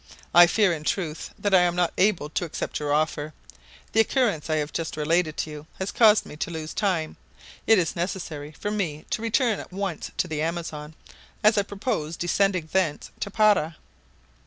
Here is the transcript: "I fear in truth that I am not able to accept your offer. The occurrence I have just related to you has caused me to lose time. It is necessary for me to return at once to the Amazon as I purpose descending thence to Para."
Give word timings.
"I 0.33 0.47
fear 0.47 0.73
in 0.73 0.83
truth 0.83 1.29
that 1.37 1.53
I 1.53 1.61
am 1.61 1.75
not 1.75 1.93
able 1.95 2.27
to 2.31 2.43
accept 2.43 2.79
your 2.79 2.91
offer. 2.91 3.35
The 3.91 3.99
occurrence 3.99 4.49
I 4.49 4.55
have 4.55 4.73
just 4.73 4.97
related 4.97 5.37
to 5.37 5.51
you 5.51 5.67
has 5.77 5.91
caused 5.91 6.25
me 6.25 6.35
to 6.37 6.49
lose 6.49 6.73
time. 6.73 7.17
It 7.67 7.77
is 7.77 7.95
necessary 7.95 8.51
for 8.51 8.71
me 8.71 9.05
to 9.11 9.21
return 9.21 9.59
at 9.59 9.71
once 9.71 10.09
to 10.17 10.27
the 10.27 10.41
Amazon 10.41 10.95
as 11.43 11.55
I 11.55 11.61
purpose 11.61 12.17
descending 12.17 12.67
thence 12.73 13.11
to 13.19 13.29
Para." 13.29 13.77